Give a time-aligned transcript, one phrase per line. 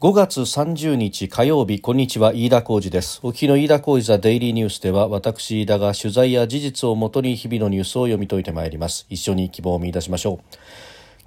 [0.00, 3.18] 5月30日火曜日こんにちは飯田浩二です。
[3.24, 9.06] お聞きの飯田浩二ザデイリーニュースでは私飯田が取材や事実をもとに日々のニュースを読み解いてまいります。
[9.10, 10.56] 一緒に希望を見出しましょう。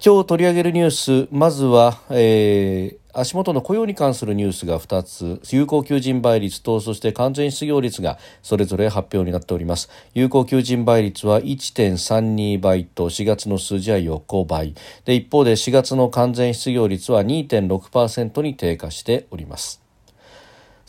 [0.04, 9.90] 今日取り上げるニュースまずは、えー足元の雇用に関するニュースが2つ有効求人倍率とそして完全失業率がそれぞれ発表になっております。
[10.14, 14.74] 有効求人倍率は1.32倍と4月の数字は横ばい。
[15.04, 19.81] で一方で4月の完全失業率は2.6%に低下しております。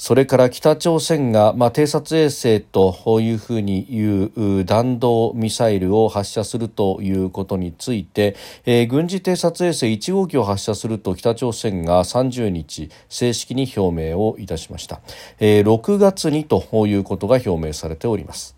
[0.04, 8.36] それから北朝鮮が、まあ、偵察衛星というふうに言う弾道ミサイルを発射するということについて、
[8.66, 15.00] えー、軍事偵察衛星1号機を発射すると北朝鮮が30日正式に表明をいたしました、
[15.40, 18.58] えー、6月にということが表明されております、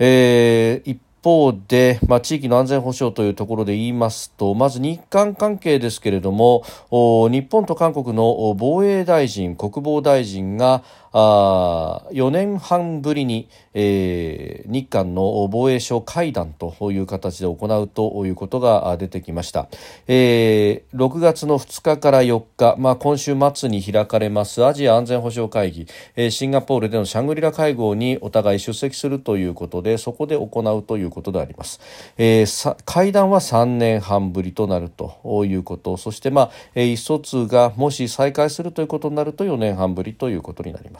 [0.00, 19.68] えー、方で、まあ、地域の安全保障というところで言いますとまず日韓関係ですけれども日本と韓国の防衛大臣国防大臣があ4年半ぶりに、えー、日韓の防衛省会談という形で行うということが出てきました、
[20.06, 31.80] えー、6月の2日から4日、まあ、今週末に開かれますアジア安全保障会議、えー、シンガポールでのシャングリラ会合にお互い出席するということでそこで行うということであります、
[32.18, 35.96] えー、会談は3年半ぶりとなるということ。
[35.96, 40.99] そして、まあ、意思疎通がもし再開するということになると4年半ぶりということになりま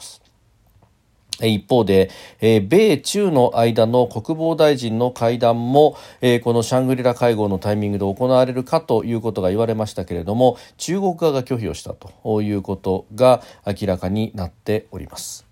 [1.41, 5.97] 一方で、米中の間の国防大臣の会談も、
[6.43, 15.50] このシャングリラ会合のタイミングで行われるかということが言われましたけれども中国側が拒否をしたということが明らかになっております。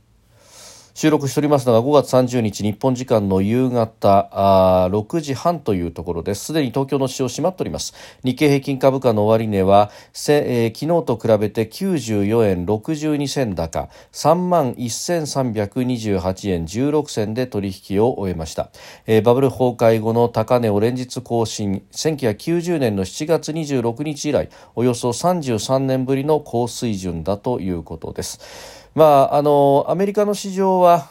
[1.00, 6.48] 収録しておりますのが5月30日日本時間の夕方あ6時半というところです。
[6.48, 7.94] すでに東京の市場閉まっております。
[8.26, 9.92] 日経平均株価の終値は、
[10.28, 18.70] えー、昨日と比べて94円62銭高3万1328円16銭で取引を終えました、
[19.08, 28.79] えー、バブル崩壊後の高値を連日更新1990年の7月26日以来およそ33年ぶりの高水準だということです。
[28.96, 31.10] まあ、あのアメリカの市場は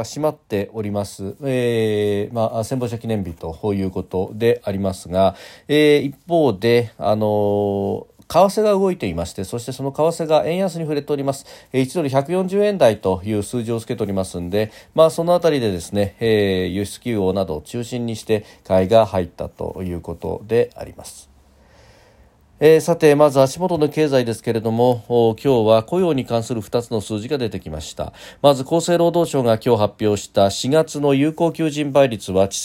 [0.00, 5.34] あ閉まっております、えーまあ、戦没者記念日ということでありますが、
[5.66, 21.35] えー、一方で、あの為替が動いていましてそしてその為替が円安に触れております1ドル140円台という数字をつけておりますんで、まあ、そのあたりでですね、えー、輸出企業などを中心にして買いが入ったということであります。
[22.58, 28.14] えー、さてまず足元の経済ですけれども今日は雇用に関する2つの数字が出てきました。
[28.40, 32.58] まず厚生労働省が今日発表した4月の有効求人倍率は季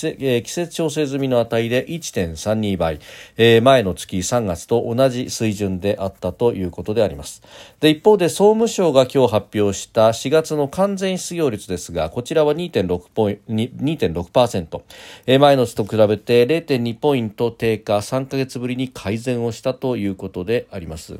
[0.45, 2.99] 節調整済みの値で1.32倍、
[3.35, 7.43] えー、前の月3月と同じ水準であったということであります。
[7.81, 14.81] で一方で総務省が今日発表した4月の完全失業率ですがこちらは2.6ポイ2.6%、
[15.25, 21.19] えー、前の月と比べて0.2ポイント低下3ヶ月ぶりに改善をしたということであります。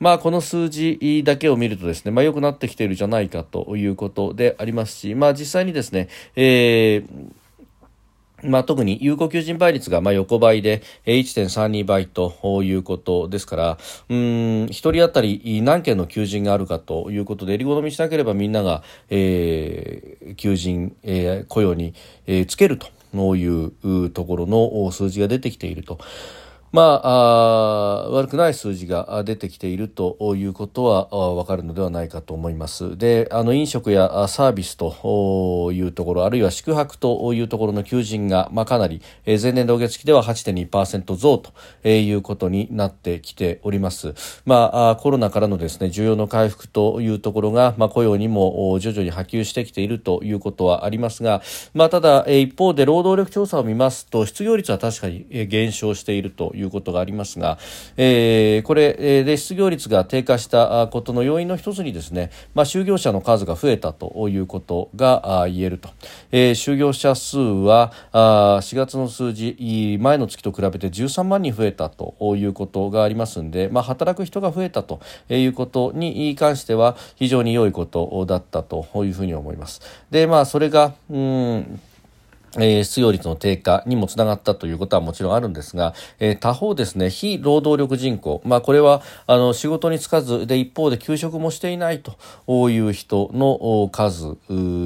[0.00, 7.32] まあ、この数字だけを見るとですね、まあ、良くなってきているじゃないかということでありますし、まあ、実際にですね、えー
[8.42, 13.78] まあ、特に有効求人倍率がまあ横ばいで1.32倍ということですから、
[14.08, 21.94] うん、1人当たり何件の求人があるかということで、襟好みしなければみんなが、えー、求人、えー、雇用に、
[22.26, 25.98] えー、つけるというところの数字が出てきていると。
[26.72, 32.96] まあ、あ悪くない数字が出てきているということはわかるのではないかと思います。
[32.96, 41.52] で、あの飲食やサービスというところ、あるいは宿泊というところの求人が、まあ、かなり、え前年同月期では8.2%増と
[41.88, 44.14] いうことになってきております。
[44.46, 51.42] まあ、コロナからのですね、需要の回復というところが、まあ、雇用にも徐々に波及してきているということはありますが、
[51.74, 57.58] まあ、ただ、一方で労働力調査を見ますと、失業率は確かに減少しているといういうことがありますが、
[57.96, 65.90] えー、これで失業率が低下したことの要因の一つにですね、まあ、就業者の数が増えたということが言えると、
[66.30, 79.80] えー、就業者数はあ4月の数字前の月と比べて13万人増えたということがありますので、まあ、働く人が増えたということに関しては非常に良いことだったというふうに思います。
[80.10, 81.80] でまあそれがうん
[82.56, 94.36] えー、失業率の低下にもつながったということはもちろんあるんですが、えー、他方ですね、非労働力人口、まあこれはあの仕事に就かずで一方で休職もしていないという人の数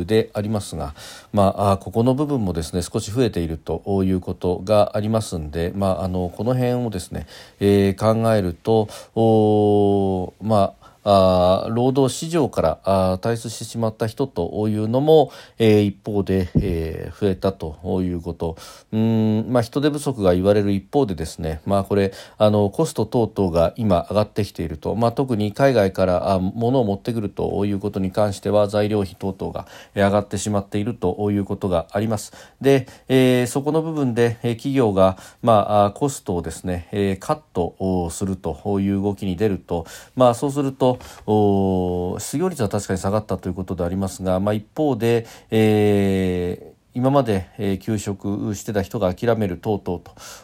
[0.07, 0.95] でありますが、
[1.33, 7.27] まあここの部分もですね少し増えているということがありますんで、まああのこの辺をですね、
[7.61, 18.57] えー、考えると、おまああ労働市場からあ退出してしまった人というのも、えー、一方で、えー、増えたということ。
[18.93, 32.33] うん、まあ、人手不足が言われる一方でですね、まあ、これあのコスト等々が今上がってきていると、まあ、特に海外からあ物を持ってくるということに関しては材料費等々が上がってしまっているということがあります。
[32.61, 39.87] で、えー、そこの部分で企業が、まあ、コストをですね、えー、カットするという動きに出ると、
[40.17, 40.94] まあ、そうすると
[41.27, 50.01] 失業率は確かに下がったということでありますが、まあ、一方で、えー今まで、えー、休職してた人が諦める等々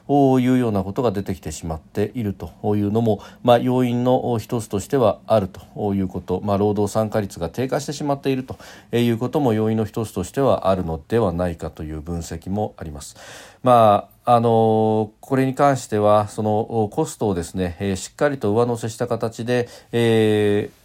[0.09, 8.59] というようなことが出てきてしまっているというのも、まあ、要因の一つとしてはあるということ、まあ、労働参加率が低下してしまっていると
[8.93, 13.17] いうことも要因の一つとしてはあるのではないかという分析もあります。
[13.63, 20.81] まああのこれに関してはそのコストをですね、えー、しっかりと上乗せした形で、えー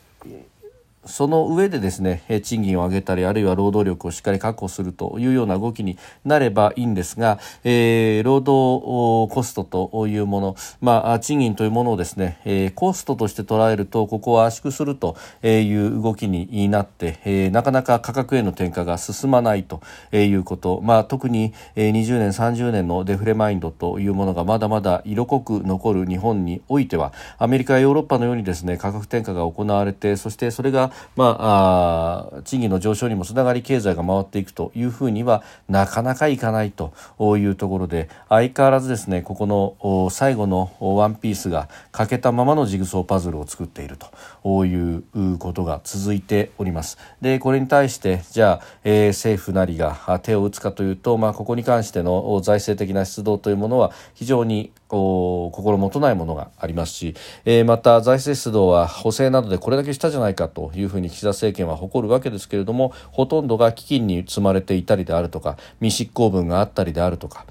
[1.05, 19.81] その上でですね賃金を上げたりあるいは労働力をしっかり確保するというような動きになればいいんですが、えー、労働コストというもの、まあ、賃金というものをですね、え、コストとして捉えるとここは圧縮するという動きになって、え、なかなか価格への転嫁が進まないと
[20.11, 36.93] いうこと、まあ、特に20年30年のデフレマインドというものがまだまだ色濃く残る日本においてはアメリカやヨーロッパのようにですね価格転嫁が行われてそしてそれがまあ、あ賃金の上昇にもつながり経済が回っていくというふうにはなかなかいかないと
[37.37, 43.97] いうところで相変わらずですねここの最後のワンピースが欠けたままのジグソーパズルを作っている
[44.43, 46.97] ということが続いております。
[47.21, 57.15] でこれに対してじゃあ、えー、政府なりが手を打つかというと、まあ、ここに関しての財政的な出動というものは非常に心もとないものがありますし、
[57.45, 67.45] えー、また財政出動は補正などでこれだけしたじゃないかというふうに岸田政権は誇るわけですけれどもほとんどが基金に積まれていたりであるとか未執行分があったりであるとか。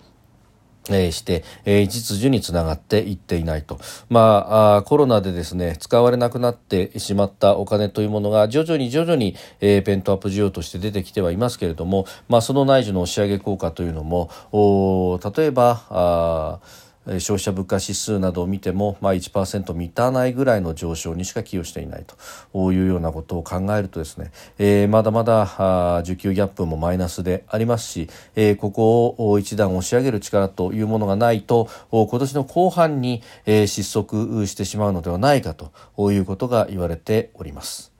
[0.90, 3.78] えー、して、えー、実需につながっていっていないと。
[4.10, 16.58] まああ、コロナでですね、使われなくなってしまったお金というものが徐々に徐々に、えー、ペントアップ需要として出てきてはいますけれども、まあ、その内需の押し上げ効果というのも、お例えば、あ
[17.06, 22.04] 消費者物価指数などを見ても、まあ、1%満たないぐらいの上昇にしか寄与していない
[22.52, 37.93] というようなことを考えるとですね、えー、まだまだ需給ギャップもマイナスでありますし、えー、ここを一段押し上げる力というものがないと今年の後半に、えー、失速してしまうのではないかということが言われております。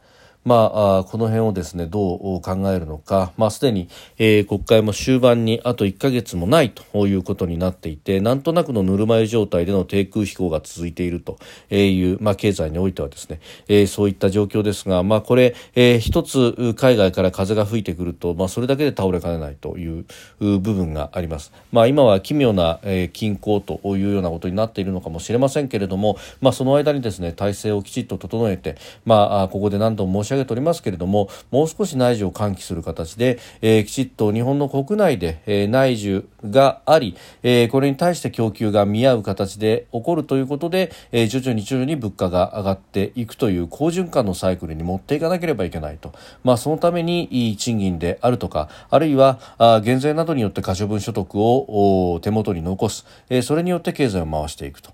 [0.44, 3.88] まあ、この辺をですねどう考えるのか、まあ、すでに、
[4.18, 11.38] えー、国会も終盤にあと1か月もないということになっていてなんとなくのぬるま湯状態での低空飛行が続いていると
[11.74, 20.04] いう、まあ、経済においてはですね、えー、そういった状況ですが、まあ、これ、えー、一つ海外から風が吹いてくると、まあ、それだけで倒れかねないという
[20.40, 21.52] 部分があります。
[21.72, 46.12] まあ、今は奇妙な、えー、均衡というようなことになっているのかもしれませんけれども、まあ、その間にですね体制をきちっと整えて、まあ、ここで何度も申し上げておりますけれどももう少し内需を喚起する形で、えー、きちっと日本の国内で、えー、内需があり、えー、これに対して供給が見合う形で起こるということで、えー、徐々に徐々に物価が上がっていくという好循環のサイクルに持っていかなければいけないと、
[46.42, 54.92] まあ、そのために賃金であるとかあるいはあ減税などによって可処分所得を手元に残す、えー、それによって経済を回していくと。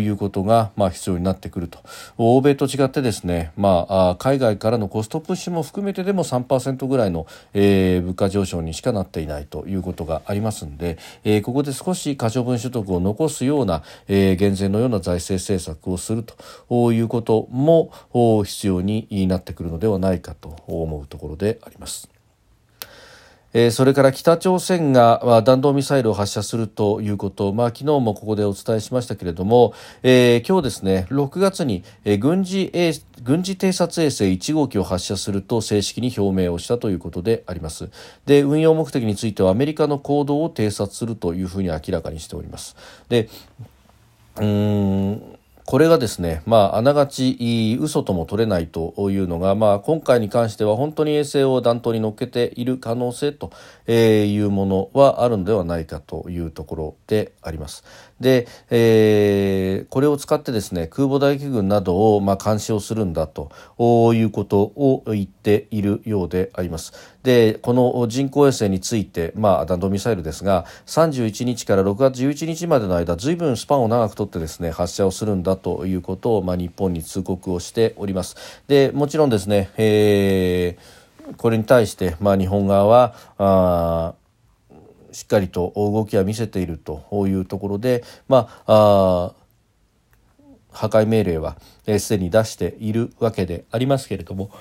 [0.00, 1.78] いうことが、まあ、必要になってくると。
[2.16, 17.90] 欧米と違ってですね、まあ、海外からのコストプッシュも含めてでも3%ぐらいの、えー、物価上昇にしかなっていないということがありますので、えー、ここで少し可処分所得を残すような、えー、減税のような財政政策をするということも
[18.44, 22.15] 必要になってくるのではないかと思うところであります。
[23.58, 29.72] え、それから北朝鮮が、弾道ミサイルを発射するということ、まあ、昨日もここでお伝えしましたけれども、
[30.02, 32.70] えー、今日ですね6月に、え、軍事
[33.22, 37.88] 軍事偵察衛星1号機を発射すると正式に表明をしたということであります。
[38.26, 42.76] で運用目的についてはアメリカの行動を偵察するというふうに明らかにしております。
[43.08, 43.30] で
[44.38, 45.35] うん
[45.66, 53.50] これがですね、まあ、あながち嘘とも取れないというのが、まあ、今回に関しては本当に衛星を弾頭に乗っけている可能性と
[53.90, 57.82] いうものはあるのではないかというところであります。
[58.20, 63.50] で、えー、これを使ってですね空母打撃群などをまあ監視をするんだと
[64.14, 67.15] いうことを言っているようであります。
[67.26, 78.62] でこの人工衛星について、まあ、弾道ミサイルですが31日から6月11日までの間ずいぶんスパンを長くとってですね発射をするんだということを、まあ、日本に通告をしております。
[78.68, 84.14] でもちろんですね、えー、これに対して、まあ、日本側はあ
[85.10, 89.34] しっかりと動きは見せているというところで、まあ、あ
[90.70, 91.56] 破壊命令は
[91.98, 94.52] すでに出しているわけでありますけれども。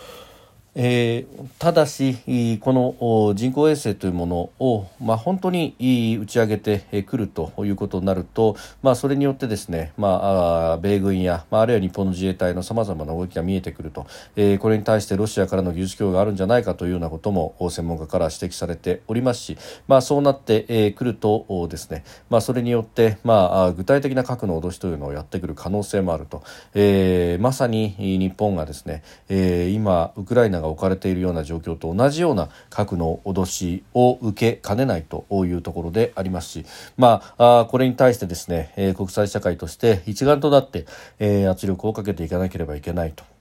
[0.76, 5.76] えー、ただしこの人工衛星というものを、まあ、本当に
[6.22, 14.06] 打ち上げてくるということになると、まあ、それによってですね、まあ、米軍や、まあ、あるいは日本の自衛隊のさまざまな動きが見えてくると、
[14.36, 36.66] えー、これに対してロシアからの技術供与があるんじゃないかというようなことも専門家から指摘されておりますし、まあ、そうなってく、るとですね、まあ、それによって、まあ、具体的な核の脅しというのをやってくる可能性もあると、えー、まさに日本がですね、えー、今ウクライナがが置かれているような状況と同じような核の脅しを受けかねないというところでありますし、
[36.98, 40.86] まあ、これに対してですね、えー、国際社会として一丸となって、
[41.20, 43.35] えー、圧力をかけていかなければいけないと。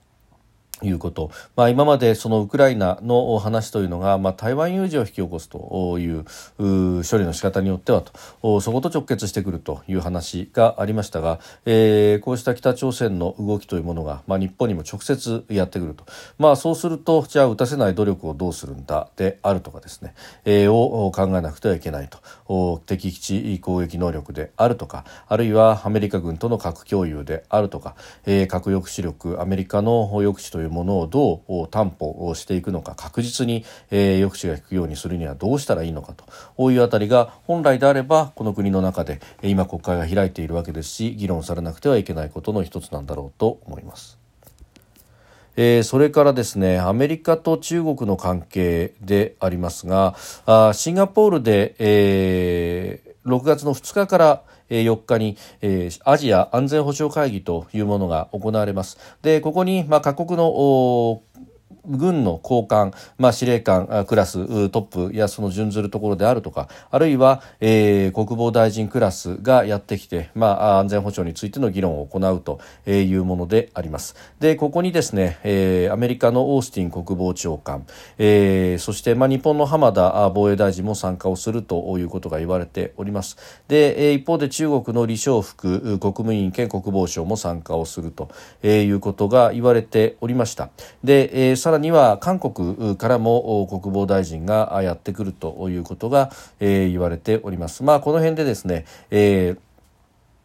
[0.82, 6.24] いうこと、まあ、今までそのウクライナの話というのが、まあ、台湾有事を引き起こすという
[6.58, 8.60] 処理の仕方によってはと。
[8.60, 16.04] そこと直結してくるという話がありましたが、えー、こうした北朝鮮の動きというものが、まあ、日本にも直接やってくると、
[16.38, 20.14] まあ、そうするとじゃあ打たせない努力をどうするんだであるとかですね、
[20.44, 22.18] えー、を考えなくてはいけないと。
[22.86, 27.94] 敵基地攻撃能力であるとかあるいはアメリカ軍との核共有であるとか、
[28.26, 44.18] えー、核抑止力アメリカの抑止というものをどう担保していくのか確実に、えー、抑止が効くようにするにはどうしたらいいのかというあたりが本来であればこの国の中で今国会が開いているわけですし議論されなくてはいけないことの一つなんだろうと思います。
[45.56, 50.16] えー、それからですねアメリカと中国の関係でありますが
[50.46, 55.36] あシンガポールで、えー、6月の2日から4日に、
[56.04, 58.98] アジア安全保障会議というものが行われます。
[59.22, 61.22] でここに、まあ、各国の
[61.86, 72.60] 軍の高官、まあ、司令官クラストップやその準ずるところであるとかあるいは、えー、国防大臣クラスがやってきて、まあ、安全保障についての議論を行うと
[72.90, 74.16] いうものであります。
[74.40, 77.86] でここにですね、えー、アメリカのオースティン国防長官、
[78.18, 83.36] えー、そして、まあ、日本の浜田防衛大臣も参加をするということが言われております。
[83.68, 88.28] で、一方で中国の李承福国務委員兼国防相も参加をすると
[88.62, 90.70] いうことが言われておりました。
[91.02, 97.82] で、えー、らには韓国からも国防大臣がやってくるということが、えー、言われております。
[97.82, 99.58] まあ、この辺でですね、えー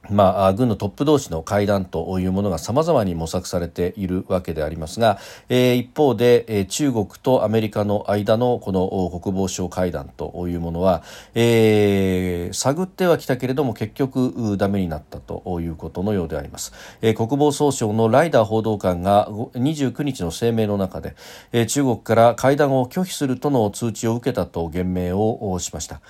[0.10, 11.04] まあ、軍のトップ同士の会談というものが様々に模索されているわけでありますが、えー、一方で、えー、中国とアメリカの間のこの国防相会談というものは、
[11.36, 21.16] えー、探ってはきたけれども結局ダメになったということのようであります、えー、国防総省のライダー報道官が29日の声明の中で、
[21.52, 26.02] えー、中国から会談を拒否するとの通知を受けたと言明をしました。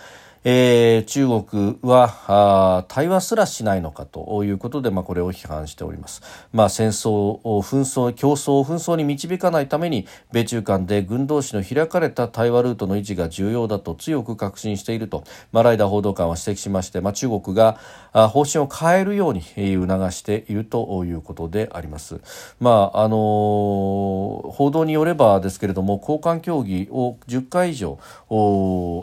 [0.43, 6.21] えー、中国は対話すらしないのかということで、まあ、これを批判しております、
[6.53, 17.77] まあ、戦争紛争競争を紛争に導かないために米中間で軍同士の開かれた対話ルートの維持が重要だと強く確信していると、まあ、ライダー報道官は指摘しまして、まあ、中国が
[18.13, 19.57] 方針を変えるように促
[20.11, 22.21] しているということであります、
[22.59, 27.99] まああのー、報道によればですけれども交換協議を10回以上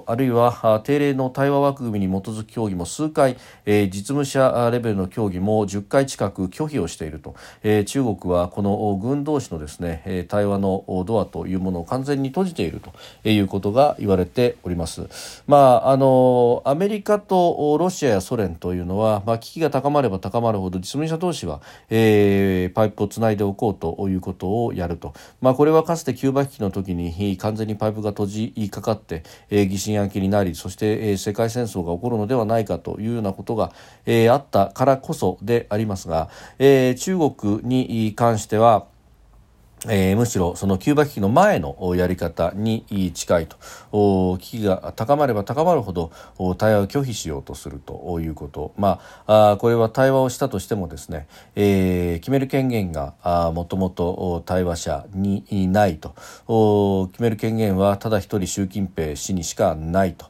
[0.06, 15.42] あるいは定例のの対話枠組みに基づく協議も数回、えー、実務者レベルの協議も10回近く拒否をしていると、えー、中国はこの軍同士のですね対話のドアというものを完全に閉じているということが言われております。
[15.46, 33.72] まああのアメリカとロシアやソ連というのは、まあ、危機が高まれば高まるほど実務者同士は、えー、パイプをつないでおこうということをやると、まあ、これはかつてキューバ危機の時に完全にパイプが閉じかかって、えー、疑心暗鬼になりそして、えー、世界戦争が起こるのではないかというようなことが、
[34.06, 38.86] えー、あったからこそでありますが、えー、中国に関しては
[39.88, 43.56] えー、むしろそのキューバ危機の前のやり方に近いと。
[44.38, 46.10] 危機が高まれば高まるほど
[46.56, 53.14] 対話を拒否しようとするということ、まあ、あこれは対話をしたとしてもですね、えー、決める権限が
[53.54, 56.14] もともと対話者にないと。
[57.12, 60.26] 決める権限はただ一人習近平氏にしかないと。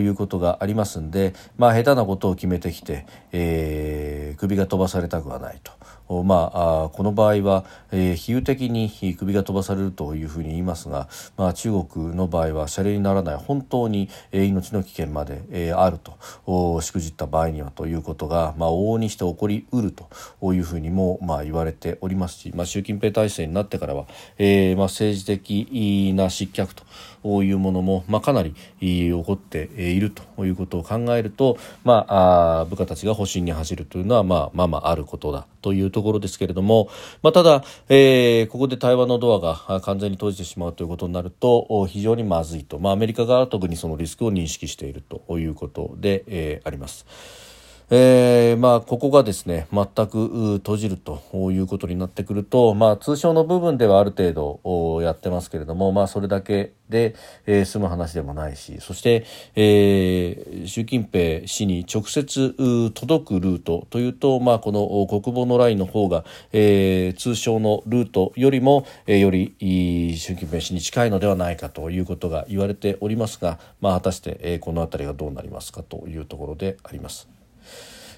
[0.00, 5.72] いうことがありますんで、まあ、下手なことを決めてきて、えー、首が飛ばされたくはないと。
[6.08, 20.08] まあ、この場合は、えー、比喩的に首が飛ばされるというふうに言いますが、まあ、中国の場合はシャレにならない本当に、えー、命の危険まで、えー、あるとしくじった場合にはということが、まあ、往々にして起こりうると
[20.52, 24.06] いうふうにも、まあ、言われておりますし、まあ、習近平体制になってからは、
[24.38, 26.84] えーまあ、政治的な失脚と
[27.24, 36.88] いうものも、まあ、かなり起こっているということを考えると、まあ、あ部下たちが保身に走るというのは、まあ、まあまああることだというところですけれども、
[37.22, 47.51] まあ、ただ、えー、ここで対話のドアが完全に閉じてしまうということになると非常にまずいと、まあ、アメリカが特にそのリスクを認識しているということで、えー、あります。
[47.94, 51.20] えー、まあ、ここがですね全く閉じると
[51.52, 77.41] いうことになってくると、まあ、通称の部分ではある程度やってますけれども、まあ、それだけで、えー、済む話でもないしそして、えー、習近平氏に直接届くルートというと、まあ、この国防のラインの方が、えー、通称のルートよりも、えー、より習近平氏に近いのではないかということが言われておりますが、まあ、果たして、えー、この辺りがどうなりますかというところであります。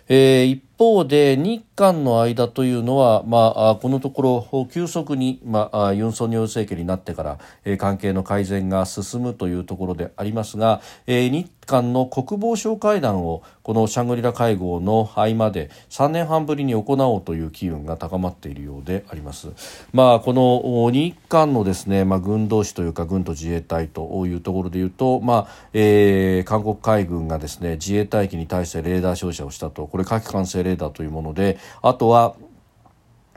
[0.09, 19.49] えー、一方で日韓の間というのは、まあ、このところ急速に、まあ、ユン・ソンニョル政権になってから、えー、関係の改善が進むというところでありますが、えー、日韓の国防相会談をこのシャングリラ会合の合間で3年半ぶりに行おうという機運が高まっているようであります。
[19.93, 32.35] まあ、この日韓のですね、まあ、軍同士というか軍と自衛隊というところでいうと、まあえー、韓国海軍がですね自衛隊機に対してレーダー照射をしたとこれ火器管制レーダーというものであとは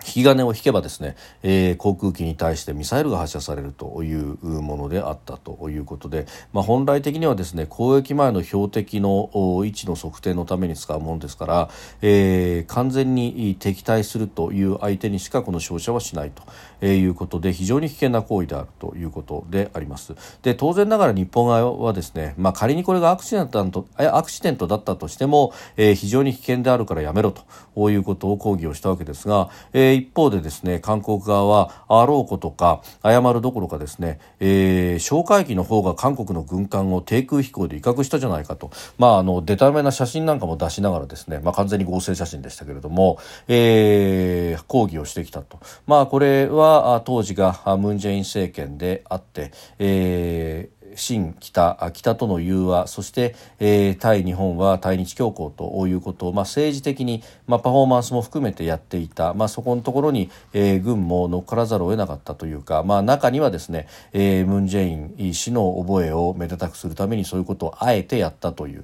[0.05, 9.29] 引き金を引けばですね、えー、航空機に対してミサイルが発射されるというものであったということで、まあ、本来的にはですね攻撃前の標的の
[9.65, 11.69] 位置の測定のために使うものですから、
[12.01, 16.43] えー、完全に敵対するという相手にしかこの照射はしないと。
[16.81, 20.15] えいうことで非常に危険な行為であるということであります。
[20.41, 46.66] で当然ながら日本側はですね、まあ、仮にこれがアクシデントアクシデントだったとしても、えー、非常に危険であるからやめろということを抗議をしたわけですが、ええ、一方でですね韓国側はあろうことか謝るどころかですね、えー、哨戒機の方が韓国の軍艦を低空飛行で威嚇したじゃないかと、まあ、あのデタめな写真なんかも出しながらですね、まあ、完全に合成写真でしたけれども、えー、抗議をしてきたと、まあ、これは
[47.05, 68.83] 当時がムン・ジェイン政権であって、え新北北との融和そして、えー、対日本は対日強硬ということを、まあ、政治的に、まあ、パフォーマンスも含めてやっていた、まあ、そこのところに、えー、軍も乗っからざるを得なかったというか、まあ、中にはですね、え、ムン・ジェイン氏の覚えをめでたくするためにそういうことをあえてやったという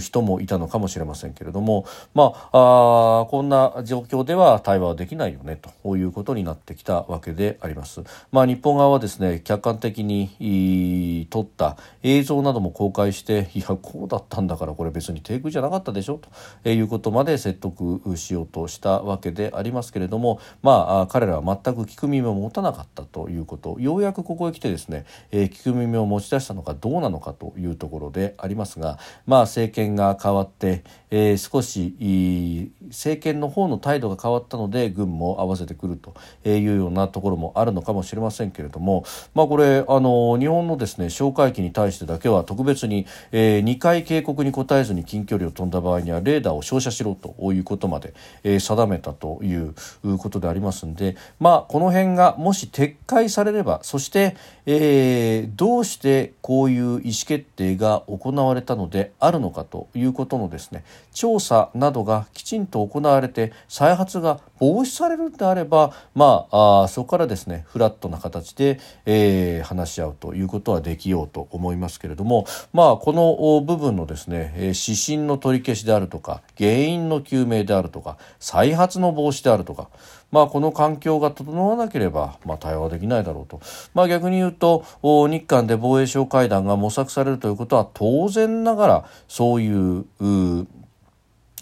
[0.00, 8.02] 人もいたのかもしれませんけれども、まあ、あこんな状況では対話はできないよねということになってきたわけであります。
[8.32, 16.20] まあ、日本側はですね客観的に取った映像なども公開していやこうだったんだからこれ別に低空じゃなかったでしょ
[16.62, 23.76] ということまで説得しようとしたわけでありますけれどもまあ彼らは全く聞く耳を持たなかったということ。
[23.80, 36.14] ようやくここへ来てですね、聞く耳を持ち出したのかどうなのかというところでありますがまあ政権が変わって、えー、少し政権の方の態度が変わったので軍も合わせてくると
[36.48, 49.74] いうようなところもあるのかもしれませんけれどもまあこれあの日本のですね哨戒機に対してだけは特別に、えー、2回警告に応えずに近距離を飛んだ場合にはレーダーを照射しろということまで、えー、定めたという
[50.18, 79.90] ことでありますんで、まあ、この辺がもし撤回されればそして、えー、どうしてこういう意思決定が行われたのであるのかということのですね調査などがきちんと行われて再発が防止されるのであれば、まあ、あそこからですねフラットな形で、えー、話し合うということはできようとと思いますけれども、まあ、この部分のですね指針の取り消しであるとか原因の究明であるとか再発の防止であるとか、
[80.30, 83.60] まあ、この環境が整わなければ、まあ、対話できないだろうと、
[83.92, 90.06] まあ、逆に言うと日韓で防衛省会談が模索されるということは当然ながらそういう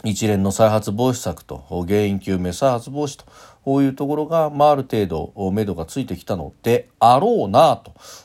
[0.05, 3.25] 一連の再発防止策と原因究明再発防止と
[3.65, 7.81] こういうところが、まあ、ある程度目処がついてきたのであろうな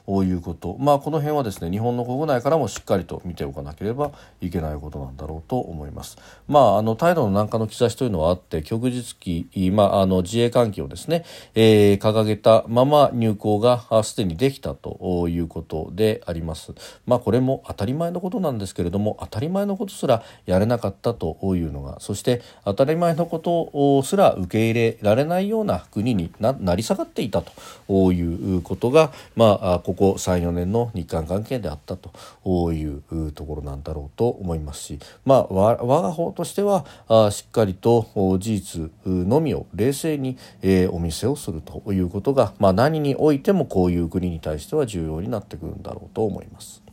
[0.06, 6.18] ということ、まあ、この辺はですね日本の国内からもしっかりと見ておかなければいけないことなんだろうと思います。
[6.48, 11.24] まあ、あの態度の軟化の兆しというのはあって旭日旗、まあ、あの自衛艦機をですね、
[11.56, 16.74] えー、掲げたまま入港がすでにできたということであります。
[17.06, 27.44] まあ、これも当たり前のことなんですけれども当たり前のことすらやれなかったというのがそして当たり前のことすら受け入れられないような国になり下がっていた
[27.88, 36.86] ということが、まあ、ここ34年の日韓関係であったというところなんだろうと思いますし、まあ、我が方としては
[37.32, 38.08] しっかりと
[38.40, 46.87] 事実のみを冷静に、えー、お見せをするということが、まあ、何においてもこういう国に対しては重要になってくるんだろうと思います。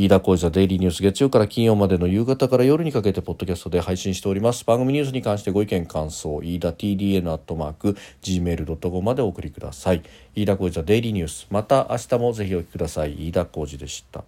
[0.00, 4.64] 飯田浩司のデイリーニュース月曜から金曜までの夕方から夜にかけてポッドキャストで配信しております。
[4.64, 10.02] 番組ニュースに関してご意見感想飯田 TDN アットマーク gmail.com までお送りください。
[10.34, 11.48] 飯田浩司のデイリーニュース。
[11.50, 13.28] また明日もぜひお聞きください。
[13.28, 14.24] 飯田浩司でした。